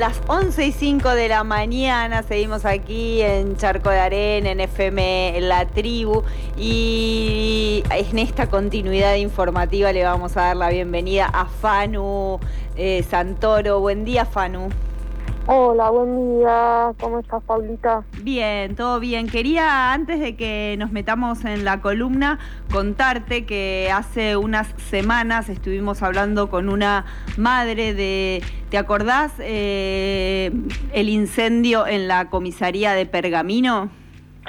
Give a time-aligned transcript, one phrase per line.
[0.00, 2.22] las 11 y 5 de la mañana.
[2.22, 6.22] Seguimos aquí en Charco de Arena, en FM en La Tribu.
[6.56, 12.40] Y en esta continuidad informativa le vamos a dar la bienvenida a Fanu
[12.76, 13.80] eh, Santoro.
[13.80, 14.70] Buen día, Fanu.
[15.52, 16.92] Hola, buen día.
[17.00, 18.04] ¿Cómo estás, Paulita?
[18.22, 19.26] Bien, todo bien.
[19.26, 22.38] Quería, antes de que nos metamos en la columna,
[22.72, 27.04] contarte que hace unas semanas estuvimos hablando con una
[27.36, 30.52] madre de, ¿te acordás eh,
[30.92, 33.90] el incendio en la comisaría de Pergamino?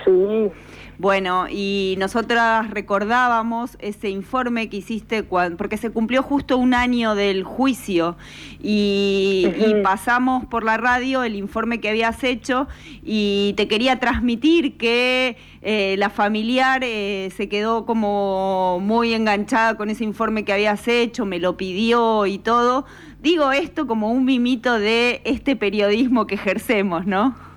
[0.05, 0.52] Sí.
[1.01, 7.43] Bueno, y nosotras recordábamos ese informe que hiciste porque se cumplió justo un año del
[7.43, 8.17] juicio
[8.61, 9.47] y,
[9.81, 12.67] pasamos por la radio el informe que habías hecho
[13.03, 19.89] y te quería transmitir que eh, la familiar eh, se quedó como muy enganchada con
[19.89, 22.85] ese informe que habías hecho, me lo pidió y todo.
[23.23, 27.50] Digo esto como un mimito de este periodismo que ejercemos, ¿no?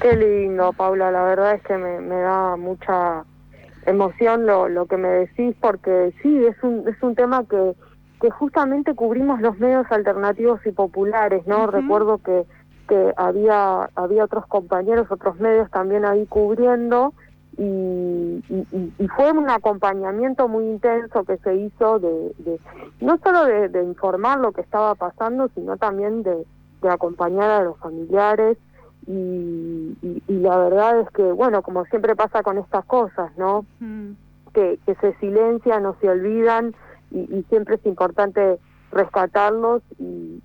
[0.00, 3.24] Qué lindo, Paula, la verdad es que me, me da mucha
[3.86, 7.74] emoción lo, lo que me decís, porque sí, es un, es un tema que,
[8.20, 11.66] que justamente cubrimos los medios alternativos y populares, ¿no?
[11.66, 12.44] Recuerdo que,
[12.88, 17.12] que había, había otros compañeros, otros medios también ahí cubriendo,
[17.56, 18.42] y,
[18.98, 22.58] y, fue un acompañamiento muy intenso que se hizo de, de
[23.00, 26.44] no solo de, de, informar lo que estaba pasando, sino también de,
[26.82, 28.58] de acompañar a los familiares
[29.06, 33.64] y, la verdad es que, bueno, como siempre pasa con estas cosas, ¿no?
[34.52, 36.74] Que, que se silencian no se olvidan
[37.10, 38.58] y, siempre es importante
[38.90, 40.40] rescatarlos y,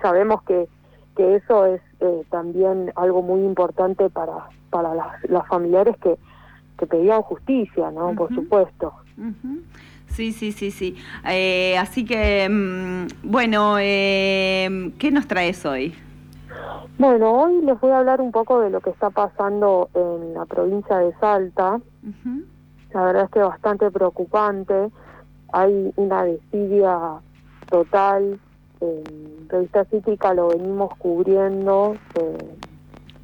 [0.00, 0.68] sabemos que,
[1.16, 6.16] que eso es eh, también algo muy importante para, para las, familiares que,
[6.78, 8.14] que pedían justicia, ¿no?
[8.14, 8.92] Por supuesto.
[10.10, 10.96] Sí, sí, sí, sí.
[11.28, 15.94] Eh, así que, mm, bueno, eh, ¿qué nos traes hoy?
[16.98, 20.44] Bueno, hoy les voy a hablar un poco de lo que está pasando en la
[20.46, 21.80] provincia de Salta.
[22.92, 24.90] La verdad es que es bastante preocupante.
[25.52, 27.20] Hay una desidia
[27.70, 28.40] total.
[28.80, 32.56] En Revista Cítrica lo venimos cubriendo eh,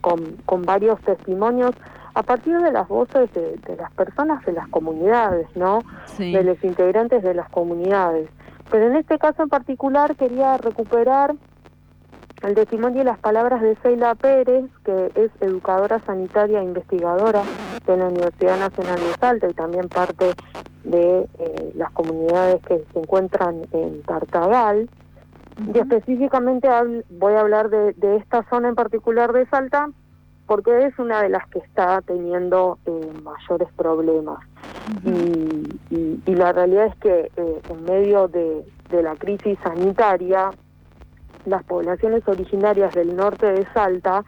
[0.00, 1.74] con, con, varios testimonios
[2.14, 5.80] a partir de las voces de, las personas de las comunidades, ¿no?
[6.18, 8.28] De los integrantes de las comunidades.
[8.70, 11.34] Pero en este caso en particular quería recuperar
[12.44, 17.42] el testimonio y las palabras de Seila Pérez, que es educadora sanitaria e investigadora
[17.86, 20.34] de la Universidad Nacional de Salta y también parte
[20.84, 24.90] de eh, las comunidades que se encuentran en Tartagal.
[25.72, 26.68] Y específicamente
[27.10, 29.88] voy a hablar de, esta zona en particular de Salta
[30.46, 34.40] porque es una de las que está teniendo eh, mayores problemas.
[35.04, 38.64] y, la realidad es que eh, en medio de
[39.02, 40.50] la crisis sanitaria
[41.46, 44.24] las poblaciones originarias del norte de Salta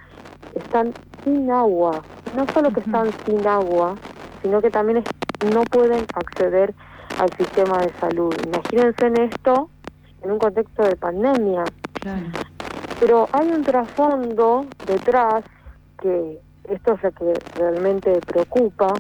[0.55, 0.93] están
[1.25, 2.03] sin agua.
[2.37, 3.95] No solo que están sin agua,
[4.43, 5.03] sino que también
[5.53, 6.75] no pueden acceder
[7.19, 8.35] al sistema de salud.
[8.47, 9.71] Imagínense en esto
[10.23, 11.65] en un contexto de pandemia.
[13.01, 15.45] Pero hay un trasfondo detrás
[16.01, 18.95] que esto es lo que realmente preocupa,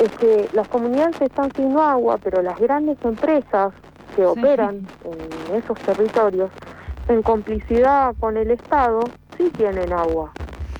[0.00, 3.72] es que las comunidades están sin agua, pero las grandes empresas
[4.14, 6.50] que operan en esos territorios
[7.08, 9.00] en complicidad con el Estado,
[9.36, 10.32] sí tienen agua.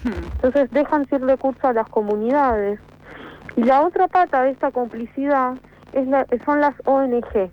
[0.04, 0.24] Hmm.
[0.36, 2.80] Entonces dejan sin recursos a las comunidades.
[3.56, 5.54] Y la otra pata de esta complicidad
[5.92, 7.50] es la, son las ONG,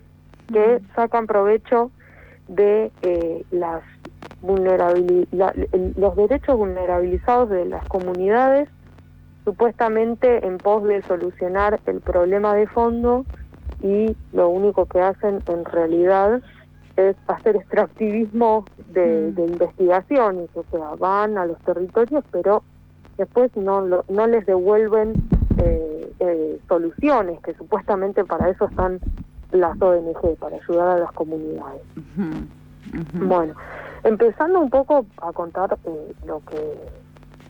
[0.52, 0.94] que hmm.
[0.94, 1.90] sacan provecho
[2.48, 3.82] de eh, las
[4.42, 8.68] los derechos vulnerabilizados de las comunidades,
[9.44, 13.24] supuestamente en pos de solucionar el problema de fondo
[13.82, 16.40] y lo único que hacen en realidad
[16.96, 19.40] es hacer extractivismo de, mm.
[19.40, 22.62] investigaciones, o sea, van a los territorios, pero
[23.16, 25.14] después no, no les devuelven
[25.58, 29.00] eh, eh, soluciones, que supuestamente para eso están
[29.52, 31.82] las ONG, para ayudar a las comunidades.
[33.14, 33.54] Bueno,
[34.02, 37.02] empezando un poco a contar eh, lo que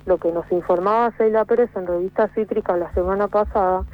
[0.05, 3.85] lo que nos informaba Celia Pérez en Revista Cítrica la semana pasada,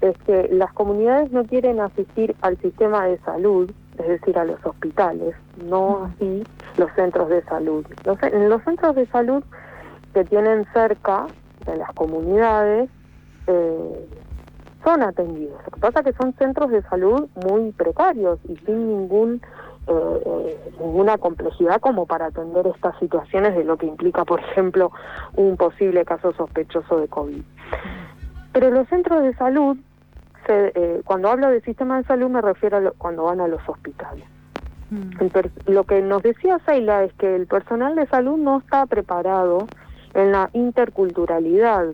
[0.00, 4.64] es que las comunidades no quieren asistir al sistema de salud es decir, a los
[4.64, 6.44] hospitales, no así
[6.76, 7.86] los centros de salud.
[8.04, 9.42] Los, en los centros de salud
[10.12, 11.26] que tienen cerca
[11.66, 12.88] de las comunidades
[13.46, 14.08] eh,
[14.82, 15.60] son atendidos.
[15.64, 19.40] Lo que pasa es que son centros de salud muy precarios y sin ningún
[19.86, 24.90] eh, eh, ninguna complejidad como para atender estas situaciones de lo que implica, por ejemplo,
[25.36, 27.42] un posible caso sospechoso de COVID.
[28.52, 29.76] Pero los centros de salud
[30.48, 34.24] eh, cuando hablo de sistema de salud me refiero a cuando van a los hospitales.
[34.90, 35.72] Mm.
[35.72, 39.66] lo que nos decía Seila es que el personal de salud no está preparado
[40.12, 41.86] en la interculturalidad.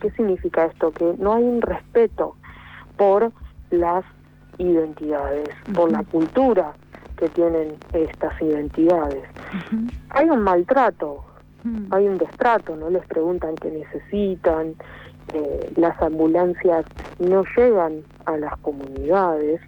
[0.00, 0.90] ¿Qué significa esto?
[0.92, 2.36] Que no hay un respeto
[2.96, 3.32] por
[3.70, 4.04] las
[4.58, 6.72] identidades, por la cultura
[7.16, 9.24] que tienen estas identidades.
[10.10, 11.24] Hay un maltrato,
[11.90, 14.74] hay un destrato, no les preguntan qué necesitan,
[15.34, 16.84] eh, las ambulancias
[17.18, 19.60] no llegan a las comunidades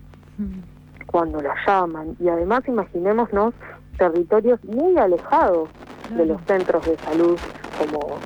[1.06, 2.16] cuando las llaman.
[2.18, 3.54] Y además imaginémonos
[3.98, 5.68] territorios muy alejados
[6.16, 7.38] de los centros de salud
[7.78, 8.18] como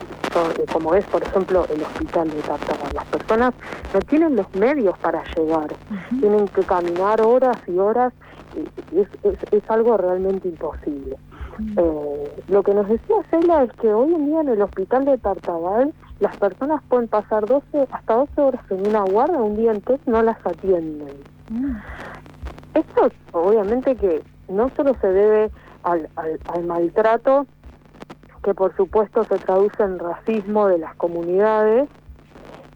[0.73, 2.93] como es por ejemplo el hospital de Tartagal.
[2.93, 3.55] Las personas
[3.93, 5.69] no tienen los medios para llegar,
[6.19, 8.13] tienen que caminar horas y horas
[8.93, 9.09] y es,
[9.53, 11.17] es, algo realmente imposible.
[11.77, 15.19] Eh, lo que nos decía Cela es que hoy en día en el hospital de
[15.19, 15.93] Tartagal
[16.25, 20.23] las personas pueden pasar 12, hasta 12 horas en una guardia, un día entero no
[20.23, 21.19] las atienden.
[22.73, 25.51] Esto obviamente que no solo se debe
[25.83, 27.47] al, al, maltrato,
[28.43, 31.91] que por supuesto se traduce en racismo de las comunidades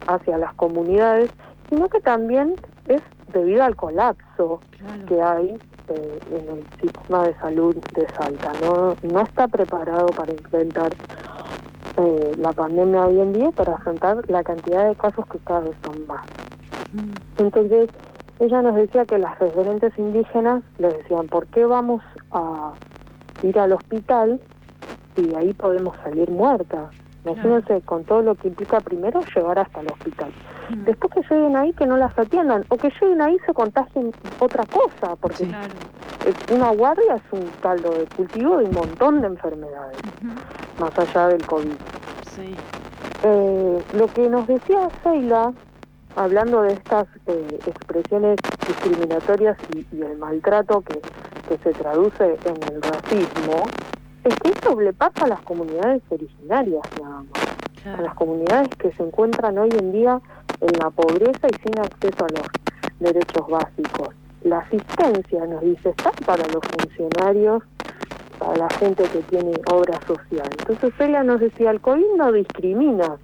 [0.07, 1.31] hacia las comunidades,
[1.71, 2.55] sino que también
[2.87, 3.01] es
[3.33, 4.61] debido al colapso
[5.07, 5.59] que hay
[5.89, 8.53] eh, en el sistema de salud de Salta.
[8.61, 10.93] No, no está preparado para enfrentar
[11.99, 15.77] eh, la pandemia hoy en día, para afrontar la cantidad de casos que cada vez
[15.85, 16.25] son más.
[16.93, 17.43] Mm.
[17.43, 17.91] Entonces,
[18.41, 22.73] ella nos decía que las referentes indígenas le decían, ¿por qué vamos a
[23.43, 24.41] ir al hospital
[25.17, 26.95] y ahí podemos salir muertas?
[27.31, 30.31] Imagínense con todo lo que implica primero llegar hasta el hospital.
[30.71, 30.85] Mm.
[30.85, 34.65] Después que lleguen ahí que no las atiendan o que lleguen ahí se contagien otra
[34.67, 35.49] cosa, porque
[36.53, 39.99] una guardia es un caldo de cultivo de un montón de enfermedades,
[40.79, 41.73] más allá del COVID.
[43.25, 45.53] Eh, lo que nos decía Seila
[46.19, 51.01] hablando de estas eh, expresiones discriminatorias y, el maltrato que,
[51.49, 53.63] se traduce en el racismo,
[54.29, 58.93] es que esto le pasa a las comunidades originarias nada más, a las comunidades que
[58.93, 60.21] se encuentran hoy en día
[60.61, 62.49] en la pobreza y sin acceso a los
[63.01, 64.15] derechos básicos.
[64.43, 67.63] La asistencia, nos dice, está para los funcionarios,
[68.39, 70.49] para la gente que tiene obra social.
[70.59, 73.17] Entonces ella nos decía, el COVID no discrimina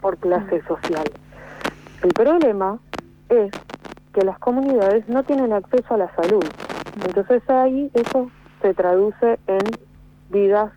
[0.00, 1.04] por clase social
[2.02, 2.78] el problema
[3.28, 3.50] es
[4.12, 6.44] que las comunidades no tienen acceso a la salud.
[7.04, 8.30] Entonces ahí eso
[8.62, 9.58] se traduce en
[10.30, 10.72] vidas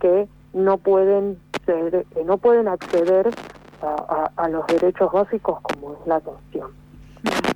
[0.00, 3.30] que no pueden ser, que no pueden acceder
[3.82, 6.70] a, los derechos básicos como es la atención.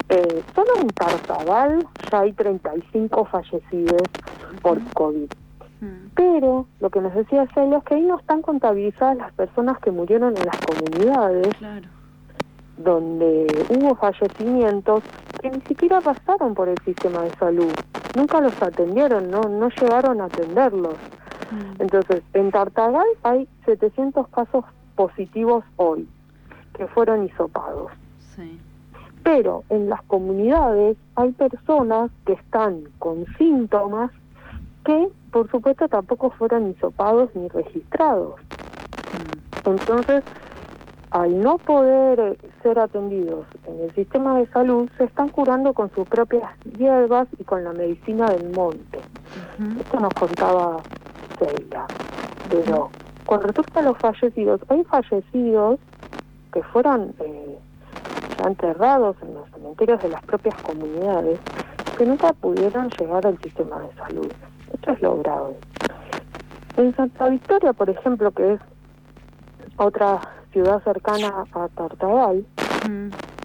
[0.09, 4.03] Eh, solo en Tartagal ya hay 35 fallecidos
[4.63, 5.31] por COVID.
[6.15, 9.91] Pero lo que nos decía Celia es que ahí no están contabilizadas las personas que
[9.91, 11.55] murieron en las comunidades
[12.79, 15.03] donde hubo fallecimientos
[15.41, 17.73] que ni siquiera pasaron por el sistema de salud,
[18.17, 20.95] nunca los atendieron, no, no llegaron a atenderlos.
[21.51, 21.83] Mm.
[21.83, 24.65] Entonces, en Tartagal hay 700 casos
[24.95, 26.09] positivos hoy,
[26.75, 27.93] que fueron hisopados.
[29.23, 34.13] Pero en las comunidades hay personas que están con síntomas
[34.85, 38.37] que, por supuesto, tampoco fueron hisopados ni registrados.
[38.37, 39.69] Mm.
[39.71, 40.23] Entonces,
[41.11, 45.91] al no poder eh, ser atendidos en el sistema de salud, se están curando con
[45.93, 49.01] sus propias hierbas y con la medicina del monte.
[49.81, 50.77] Esto nos contaba
[51.41, 51.87] Sheila.
[52.51, 52.91] Pero
[53.25, 55.81] con respecto a los fallecidos, hay fallecidos
[56.53, 57.59] que fueron eh,
[58.47, 61.39] enterrados en los cementerios de las propias comunidades
[61.99, 64.33] que nunca pudieron llegar al sistema de salud.
[64.73, 65.57] Esto es lo grave.
[66.77, 68.61] En Santa Victoria, por ejemplo, que es
[69.77, 70.21] otra
[70.53, 72.45] ciudad cercana a Tartagal,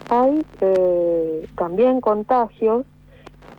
[0.09, 2.85] hay eh, también contagios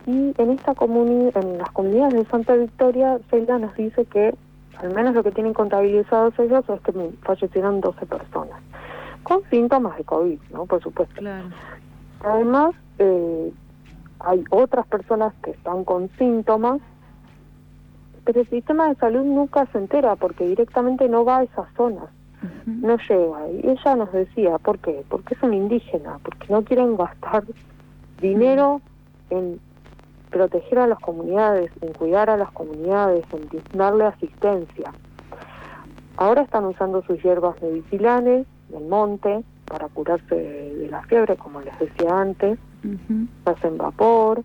[0.05, 4.35] y en esta en las comunidades de Santa Victoria, Celia nos dice que
[4.77, 8.59] al menos lo que tienen contabilizados ellos es que fallecieron 12 personas
[9.23, 10.65] con síntomas de COVID, ¿no?
[10.65, 11.21] Por supuesto.
[12.25, 13.53] Además, eh,
[14.19, 16.81] hay otras personas que están con síntomas,
[18.25, 22.09] pero el sistema de salud nunca se entera porque directamente no va a esas zonas
[22.65, 23.49] no llega.
[23.51, 25.03] Y ella nos decía, ¿por qué?
[25.09, 27.43] Porque es un indígena, porque no quieren gastar
[28.19, 28.81] dinero
[29.29, 29.59] en
[30.33, 34.91] proteger a las comunidades, en cuidar a las comunidades, en darle asistencia.
[36.17, 41.77] Ahora están usando sus hierbas medicinales del monte para curarse de la fiebre, como les
[41.79, 42.59] decía antes,
[43.45, 44.43] hacen vapor,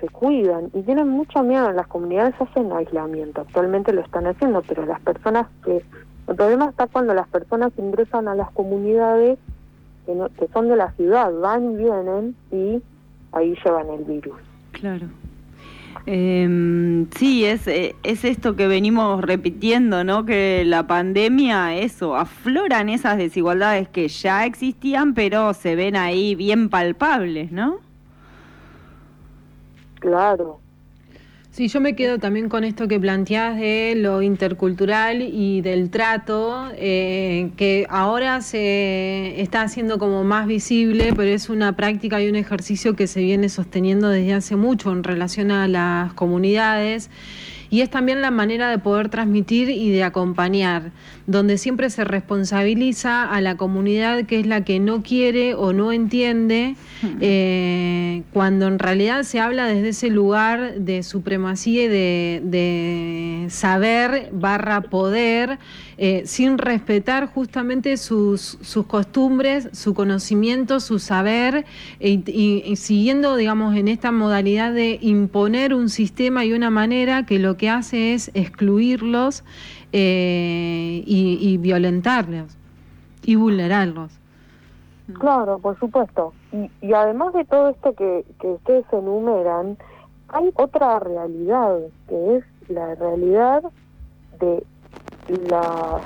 [0.00, 1.70] se cuidan y tienen mucho miedo.
[1.72, 5.84] Las comunidades hacen aislamiento, actualmente lo están haciendo, pero las personas que
[6.28, 9.38] el problema está cuando las personas ingresan a las comunidades
[10.06, 12.82] que, son de la ciudad, van y vienen y
[13.34, 14.36] ahí llevan el virus.
[14.72, 15.06] Claro.
[16.06, 20.26] Eh, sí, es, eh, es esto que venimos repitiendo, ¿no?
[20.26, 26.68] Que la pandemia, eso, afloran esas desigualdades que ya existían, pero se ven ahí bien
[26.68, 27.78] palpables, ¿no?
[30.00, 30.60] Claro,
[31.54, 36.68] Sí, yo me quedo también con esto que planteás de lo intercultural y del trato,
[36.74, 42.34] eh, que ahora se está haciendo como más visible, pero es una práctica y un
[42.34, 47.08] ejercicio que se viene sosteniendo desde hace mucho en relación a las comunidades
[47.74, 50.92] y es también la manera de poder transmitir y de acompañar,
[51.26, 55.90] donde siempre se responsabiliza a la comunidad que es la que no quiere o no
[55.90, 56.76] entiende,
[57.20, 64.82] eh, cuando en realidad se habla desde ese lugar de supremacía y de, saber barra
[64.82, 65.58] poder,
[65.98, 71.64] eh, sin respetar justamente sus, sus costumbres, su conocimiento, su saber,
[71.98, 77.40] e, y siguiendo, digamos, en esta modalidad de imponer un sistema y una manera que
[77.40, 79.44] lo que hace es excluirlos
[79.92, 82.56] eh, y, violentarlos
[83.22, 84.12] y vulnerarlos.
[85.18, 86.32] Claro, por supuesto.
[86.80, 89.76] Y, además de todo esto que, que ustedes enumeran,
[90.28, 91.78] hay otra realidad,
[92.08, 93.62] que es la realidad
[94.40, 94.64] de
[95.48, 96.02] las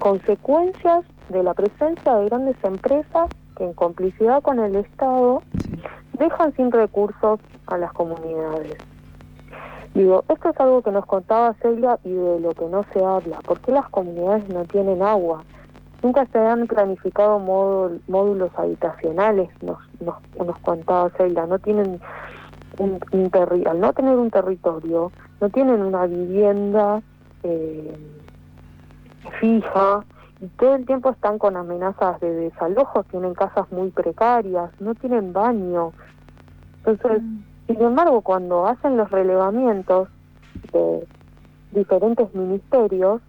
[0.00, 5.42] consecuencias de la presencia de grandes empresas que en complicidad con el Estado
[6.18, 8.76] dejan sin recursos a las comunidades.
[9.98, 13.40] Digo, esto es algo que nos contaba Celia y de lo que no se habla.
[13.40, 15.42] ¿Por qué las comunidades no tienen agua?
[16.04, 21.46] Nunca se han planificado módulos habitacionales, nos, nos, contaba Celia.
[21.46, 22.00] No tienen
[22.78, 23.00] un,
[23.66, 27.02] al no tener un territorio, no tienen una vivienda
[27.42, 27.98] eh,
[29.40, 30.04] fija
[30.40, 35.32] y todo el tiempo están con amenazas de desalojo, tienen casas muy precarias, no tienen
[35.32, 35.90] baño.
[36.84, 37.47] Entonces, mm.
[37.68, 40.08] Sin embargo, cuando hacen los relevamientos
[40.72, 41.06] de
[41.72, 43.20] diferentes ministerios,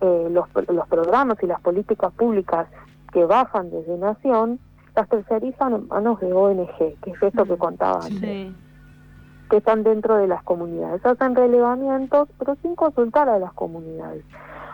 [0.00, 2.66] eh, los, los programas y las políticas públicas
[3.12, 4.58] que bajan desde Nación,
[4.96, 8.52] las tercerizan en manos de ONG, que es esto que mm, contaba antes,
[9.50, 11.06] que están dentro de las comunidades.
[11.06, 14.24] Hacen relevamientos, pero sin consultar a las comunidades.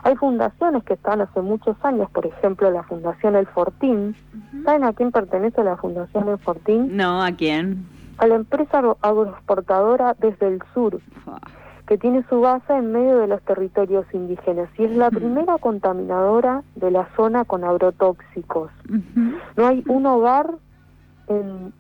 [0.05, 4.17] Hay fundaciones que están hace muchos años, por ejemplo, la Fundación El Fortín.
[4.65, 6.97] ¿Saben a quién pertenece la Fundación El Fortín?
[6.97, 7.87] No, ¿a quién?
[8.19, 11.01] A la empresa agroexportadora desde el sur,
[11.87, 16.63] que tiene su base en medio de los territorios indígenas y es la primera contaminadora
[16.77, 18.71] de la zona con agrotóxicos.
[19.57, 20.55] No hay un hogar
[21.29, 21.73] en,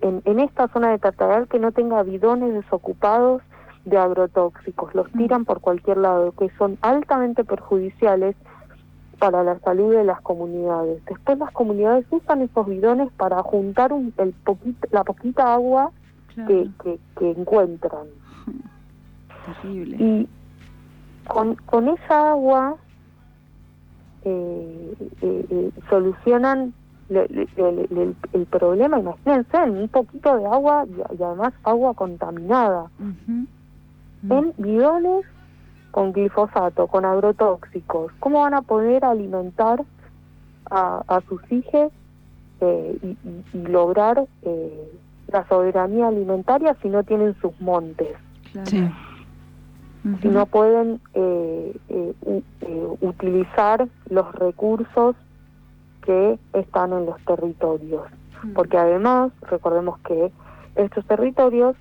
[0.00, 3.42] en, esta zona de Tartagal que no tenga bidones desocupados
[3.84, 4.94] de agrotóxicos.
[4.94, 8.36] Los tiran por cualquier lado, que son altamente perjudiciales
[9.18, 11.04] para la salud de las comunidades.
[11.06, 14.34] Después las comunidades usan esos bidones para juntar un, el
[14.90, 15.90] la poquita agua
[16.34, 18.06] que, que, encuentran.
[19.62, 20.28] Y
[21.26, 22.76] con, con esa agua
[24.24, 26.72] eh, eh, eh solucionan
[27.10, 32.90] el problema, imagínense, un poquito de agua y, además agua contaminada.
[34.30, 35.26] En bidones
[35.94, 39.84] con glifosato, con agrotóxicos, ¿cómo van a poder alimentar
[40.68, 41.92] a, sus hijos
[42.60, 42.98] eh,
[43.52, 44.92] y, lograr eh,
[45.28, 48.08] la soberanía alimentaria si no tienen sus montes?
[48.64, 51.78] Si no pueden eh,
[53.00, 55.14] utilizar los recursos
[56.02, 58.02] que están en los territorios.
[58.52, 60.32] Porque además, recordemos que
[60.74, 61.76] estos territorios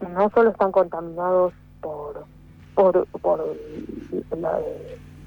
[0.00, 1.52] no solo están contaminados
[1.82, 2.24] por
[2.76, 3.42] por, por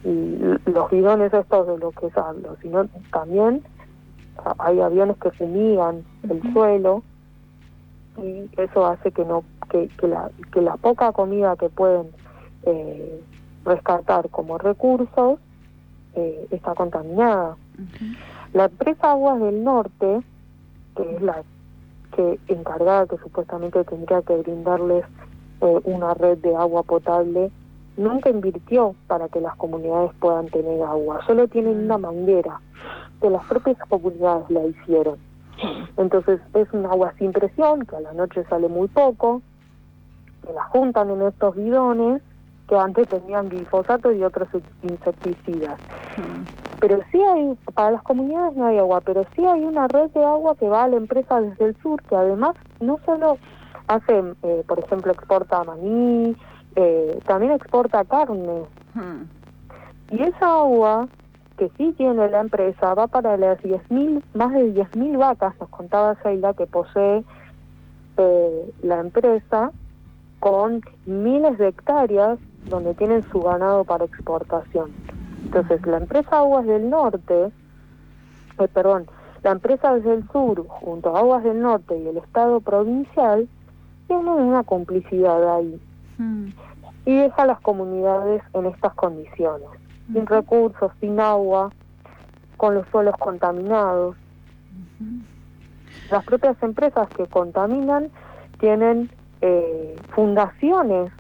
[0.04, 3.64] los bidones estos de lo que es hablo, sino también
[4.60, 7.04] hay aviones que fumigan el suelo
[8.18, 12.08] y eso hace que no que, que, la, que la poca comida que pueden
[12.64, 13.22] eh,
[13.66, 15.40] rescatar como recursos
[16.16, 17.58] eh, está contaminada.
[18.54, 20.22] La empresa Aguas del Norte,
[20.96, 21.44] que es la
[22.16, 25.06] que encargada que supuestamente tendría que brindarles
[25.62, 27.52] eh, una red de agua potable,
[27.98, 32.62] nunca invirtió para que las comunidades puedan tener agua, solo tienen una manguera,
[33.22, 35.18] que las propias comunidades la hicieron.
[35.98, 39.42] Entonces es un agua sin presión, que a la noche sale muy poco,
[40.46, 42.22] que la juntan en estos bidones,
[42.70, 44.48] que antes tenían glifosato y otros
[44.84, 45.80] insecticidas.
[46.80, 50.24] Pero sí hay, para las comunidades no hay agua, pero sí hay una red de
[50.24, 53.38] agua que va a la empresa desde el sur, que además no solo
[53.90, 56.36] hace, eh, por ejemplo, exporta maní,
[56.76, 58.64] eh, también exporta carne.
[58.94, 59.24] Hmm.
[60.12, 61.08] Y esa agua
[61.58, 66.16] que sí tiene la empresa va para las 10.000, más de 10.000 vacas, nos contaba
[66.24, 67.24] Sheila, que posee
[68.18, 69.72] eh, la empresa
[70.40, 74.92] con miles de hectáreas donde tienen su ganado para exportación.
[75.46, 77.52] Entonces, la empresa Aguas del Norte,
[78.60, 79.08] eh, perdón,
[79.42, 83.50] la empresa desde el sur, junto a Aguas del Norte y el Estado provincial,
[84.10, 85.80] tienen una complicidad ahí.
[86.18, 86.48] Mm.
[87.06, 89.70] Y deja a las comunidades en estas condiciones,
[90.12, 91.72] sin recursos, sin agua,
[92.58, 94.18] con los suelos contaminados.
[96.12, 98.10] Las propias empresas que contaminan
[98.60, 99.10] tienen
[99.42, 101.12] eh, fundaciones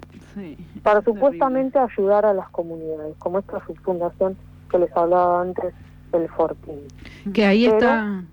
[0.83, 4.37] para supuestamente ayudar a las comunidades, como esta subfundación
[4.69, 5.73] que les hablaba antes,
[6.11, 6.81] el Fortín.
[7.33, 8.23] Que ahí está,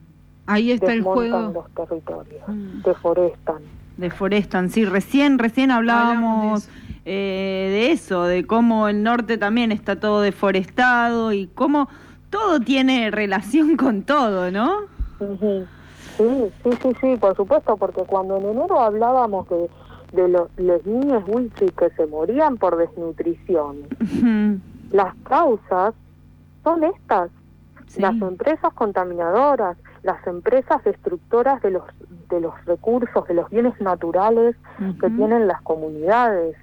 [0.47, 1.53] ahí está el juego.
[1.53, 2.83] los territorios, mm.
[2.83, 3.63] deforestan.
[3.97, 6.69] Deforestan, sí, recién, recién hablábamos
[7.05, 8.25] eh, de, eso.
[8.25, 11.89] de cómo el norte también está todo deforestado y cómo
[12.31, 14.83] todo tiene relación con todo, ¿no?
[15.19, 19.71] Sí, sí, sí, sí, por supuesto, porque cuando en enero hablábamos de,
[20.13, 23.77] de los, niños wichis que se morían por desnutrición,
[24.93, 25.95] las causas
[26.65, 27.31] son estas,
[27.97, 29.77] las empresas contaminadoras,
[30.07, 31.83] las empresas destructoras de los
[32.31, 34.57] de los recursos, de los bienes naturales
[35.01, 36.57] que tienen las comunidades.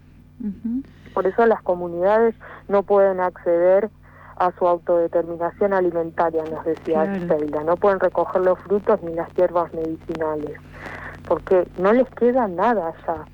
[1.13, 2.35] Por eso las comunidades
[2.67, 3.89] no pueden acceder
[4.37, 7.63] a su autodeterminación alimentaria, nos decía claro.
[7.63, 10.57] No pueden recoger los frutos ni las hierbas medicinales,
[11.27, 13.25] porque no les queda nada ya.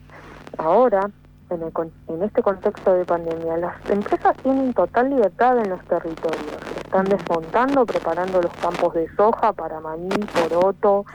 [0.58, 1.10] Ahora,
[1.50, 1.72] en, el,
[2.08, 6.79] en este contexto de pandemia, las empresas tienen total libertad en los territorios.
[6.90, 11.06] Están desmontando, preparando los campos de soja para maní, poroto,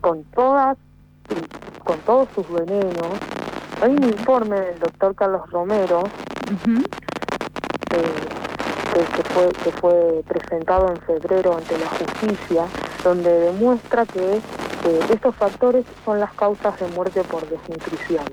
[0.00, 0.78] con todas,
[1.84, 3.08] con todos sus venenos.
[3.82, 6.04] Hay un informe del doctor Carlos Romero
[7.90, 12.64] que, fue, que fue presentado en febrero ante la justicia,
[13.04, 14.40] donde demuestra que
[15.10, 18.24] estos factores son las causas de muerte por desnutrición.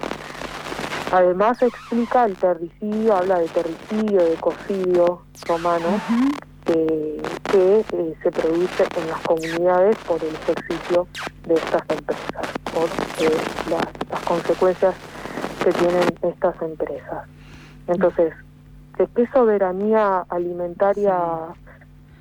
[1.12, 6.00] Además explica el terricidio, habla de terricidio, de cocidio romano,
[6.74, 11.08] que eh, se produce en las comunidades por el ejercicio
[11.48, 13.32] de estas empresas, por eh,
[13.70, 14.96] las, las consecuencias
[15.64, 17.28] que tienen estas empresas.
[17.88, 18.34] Entonces,
[19.16, 21.18] qué soberanía alimentaria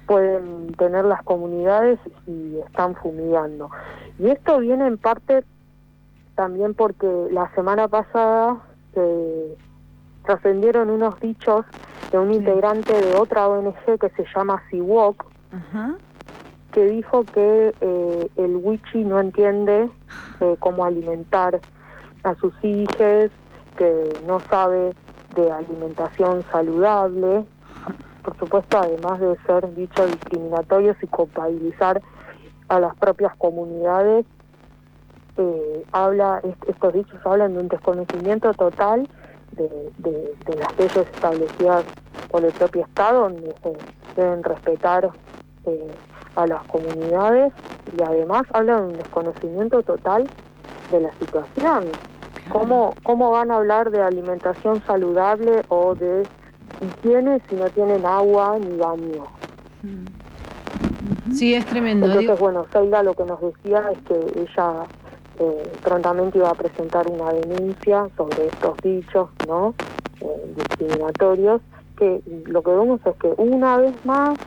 [0.06, 3.70] pueden tener las comunidades si están fumigando.
[4.18, 5.44] Y esto viene en parte
[6.34, 8.56] también porque la semana pasada
[8.94, 9.56] se
[10.24, 11.64] trascendieron unos dichos
[12.10, 15.24] de un integrante de otra ONG que se llama Siwok,
[16.72, 19.88] que dijo que eh, el Wichi no entiende
[20.40, 21.60] eh, cómo alimentar
[22.22, 23.30] a sus hijos,
[23.76, 24.94] que no sabe
[25.34, 27.44] de alimentación saludable,
[28.22, 32.02] por supuesto, además de ser dicho discriminatorios y culpabilizar
[32.68, 34.26] a las propias comunidades,
[35.36, 39.08] eh, habla estos dichos hablan de un desconocimiento total
[39.52, 41.84] de, de, las leyes establecidas
[42.30, 45.10] por el propio Estado, donde se deben respetar
[45.66, 45.90] eh,
[46.36, 47.52] a las comunidades
[47.96, 50.28] y además habla de un desconocimiento total
[50.90, 51.84] de la situación.
[52.50, 56.26] ¿Cómo, ¿Cómo van a hablar de alimentación saludable o de
[56.80, 59.26] higiene si no tienen agua ni baño?
[61.32, 62.06] Sí, es tremendo.
[62.06, 64.84] Entonces, bueno, Seila lo que nos decía es que ella
[65.40, 69.74] eh, prontamente iba a presentar una denuncia sobre estos dichos, ¿no?
[70.20, 71.62] Eh, discriminatorios,
[71.96, 74.38] que lo que vemos es que una vez más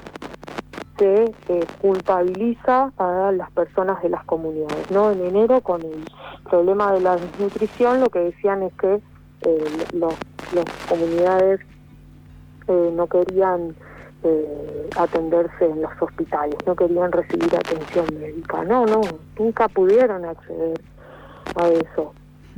[0.99, 4.91] se eh, culpabiliza a las personas de las comunidades.
[4.91, 5.09] ¿no?
[5.09, 6.05] En enero, con el
[6.47, 9.01] problema de la desnutrición, lo que decían es que
[9.41, 9.63] eh,
[10.53, 11.59] las comunidades
[12.67, 13.75] no querían
[14.97, 18.63] atenderse en los hospitales, no querían recibir atención médica.
[18.63, 19.01] No, no,
[19.37, 20.79] nunca pudieron acceder
[21.55, 22.13] a eso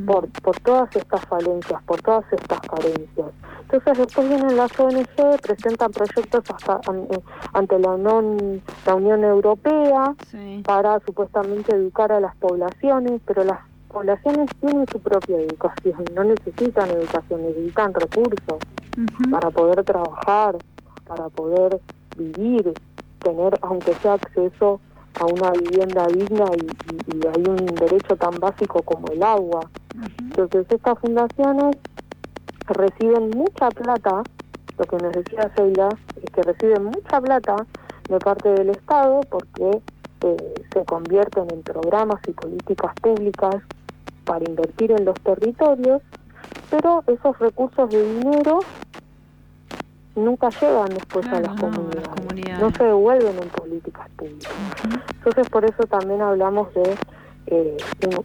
[0.05, 3.27] por, por todas estas falencias, por todas estas carencias.
[3.61, 7.19] Entonces después vienen las ONG, presentan proyectos hasta, eh,
[7.53, 10.13] ante la Unión, la Unión Europea
[10.65, 16.89] para supuestamente educar a las poblaciones, pero las poblaciones tienen su propia educación, no necesitan
[16.89, 18.59] educación, necesitan recursos
[19.31, 20.57] para poder trabajar,
[21.07, 21.79] para poder
[22.17, 22.73] vivir,
[23.19, 24.79] tener aunque sea acceso
[25.19, 29.61] a una vivienda digna y, y hay un derecho tan básico como el agua.
[30.19, 31.77] Entonces estas fundaciones
[32.67, 34.23] reciben mucha plata,
[34.77, 35.89] lo que nos decía Sheila,
[36.21, 37.55] es que reciben mucha plata
[38.09, 39.81] de parte del Estado porque
[40.21, 43.61] eh, se convierten en programas y políticas públicas
[44.25, 46.01] para invertir en los territorios,
[46.69, 48.59] pero esos recursos de dinero
[50.15, 54.51] nunca llegan después a las, comunidades, no se devuelven en políticas públicas.
[55.15, 56.95] Entonces por eso también hablamos de
[57.47, 57.77] eh,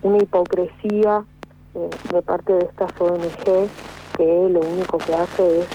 [0.03, 1.25] una hipocresía
[1.75, 3.69] eh, de parte de estas ONG
[4.17, 5.67] que lo único que hace es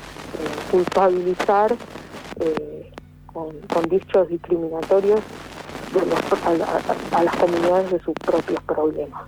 [0.71, 1.75] culpabilizar
[3.32, 5.21] con, con, dichos discriminatorios
[7.13, 9.23] a las comunidades de sus propios problemas.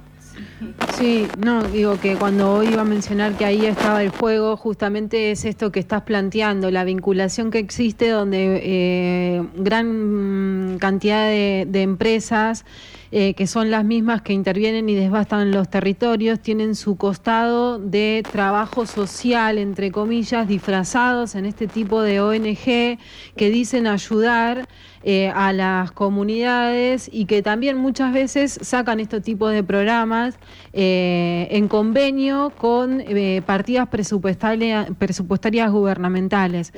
[0.93, 5.45] Sí, no, digo que cuando iba a mencionar que ahí estaba el fuego, justamente es
[5.45, 12.65] esto que estás planteando, la vinculación que existe donde eh, gran cantidad de, empresas
[13.12, 18.24] eh, que son las mismas que intervienen y desbastan los territorios, tienen su costado de
[18.32, 23.00] trabajo social, entre comillas, disfrazados en este tipo de ONG
[23.36, 24.67] que dicen ayudar
[25.04, 30.36] eh, a las comunidades y que también muchas veces sacan este tipo de programas
[30.74, 36.74] eh, en convenio con eh, partidas presupuestarias, presupuestarias gubernamentales.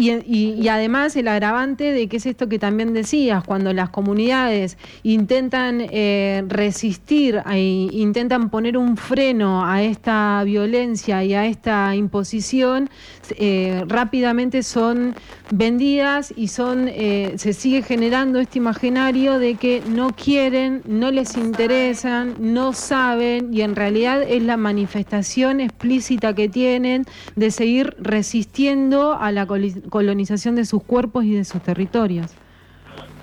[0.00, 5.80] Y, además el agravante de que es esto que también decías, cuando las comunidades intentan
[5.90, 12.88] eh, resistir, e intentan poner un freno a esta violencia y a esta imposición,
[13.30, 15.16] eh, rápidamente son
[15.50, 21.36] vendidas y son eh, se sigue generando este imaginario de que no quieren, no les
[21.36, 27.04] interesan, no saben y en realidad es la manifestación explícita que tienen
[27.36, 32.34] de seguir resistiendo a la colonización de sus cuerpos y de sus territorios.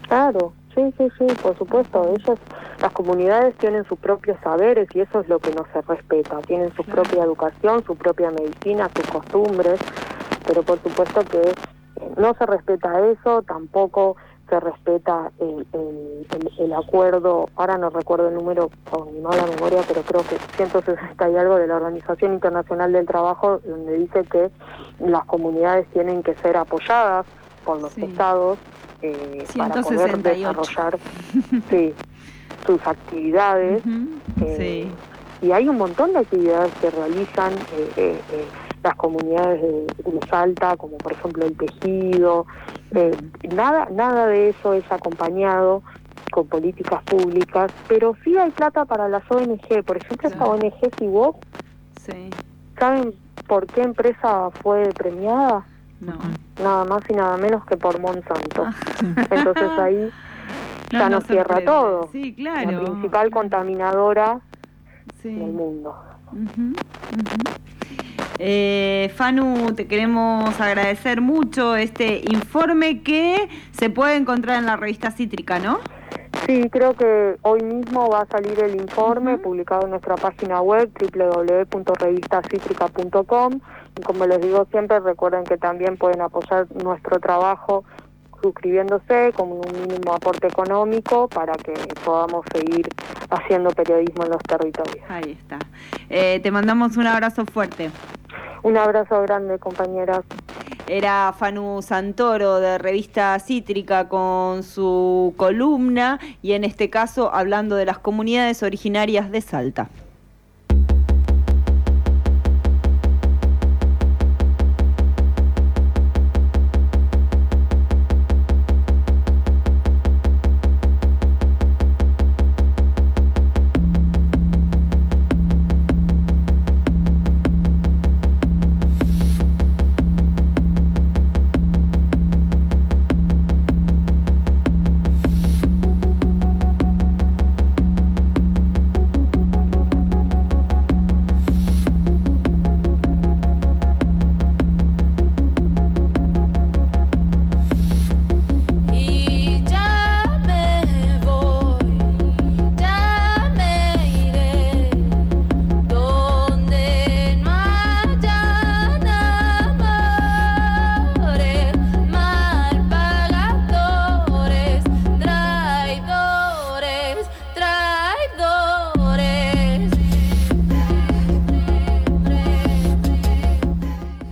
[0.08, 2.14] Claro, sí, sí, sí, por supuesto.
[2.16, 2.38] Ellas,
[2.82, 6.40] las comunidades tienen sus propios saberes y eso es lo que no se respeta.
[6.42, 9.80] Tienen su propia educación, su propia medicina, sus costumbres,
[10.46, 11.75] pero por supuesto que
[12.18, 14.16] no se respeta eso, tampoco
[14.50, 15.66] se respeta el,
[16.60, 21.30] el, acuerdo, ahora no recuerdo el número con mi mala memoria, pero creo que 160
[21.30, 24.52] y algo de la Organización Internacional del Trabajo, donde dice que
[25.00, 27.26] las comunidades tienen que ser apoyadas
[27.64, 28.60] por los estados
[29.02, 31.00] eh, para poder desarrollar
[32.66, 33.84] sus actividades.
[34.42, 34.88] Eh,
[35.42, 37.54] y hay un montón de actividades que realizan
[37.98, 38.20] eh,
[38.86, 42.46] las comunidades de, Salta, como por ejemplo el tejido.
[43.54, 45.82] nada, nada de eso es acompañado
[46.32, 49.84] con políticas públicas, pero sí hay plata para las ONG.
[49.84, 51.38] Por ejemplo, esta ONG Siwok,
[52.00, 52.30] sí.
[52.78, 53.14] ¿saben
[53.48, 55.66] por qué empresa fue premiada?
[56.00, 56.14] No.
[56.62, 58.66] Nada más y nada menos que por Monsanto.
[58.66, 58.74] Ah.
[59.32, 60.10] Entonces ahí
[60.92, 62.10] ya nos cierra todo.
[62.12, 62.72] Sí, claro.
[62.72, 64.42] La principal contaminadora
[65.24, 65.96] del mundo.
[68.38, 75.12] Eh, Fanu, te queremos agradecer mucho este informe que se puede encontrar en la revista
[75.12, 75.80] Cítrica, ¿no?
[76.46, 80.92] Sí, creo que hoy mismo va a salir el informe publicado en nuestra página web
[81.00, 83.60] www.revistacitrica.com
[83.98, 87.86] y como les digo siempre recuerden que también pueden apoyar nuestro trabajo
[88.44, 92.90] suscribiéndose con un mínimo aporte económico para que podamos seguir
[93.32, 95.04] haciendo periodismo en los territorios.
[95.10, 95.58] Ahí está.
[96.10, 97.90] Eh, te mandamos un abrazo fuerte.
[98.66, 100.22] Un abrazo grande, compañeras.
[100.88, 107.86] Era Fanu Santoro de Revista Cítrica con su columna y en este caso hablando de
[107.86, 109.90] las comunidades originarias de Salta.